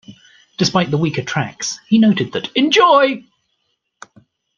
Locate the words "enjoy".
2.55-3.23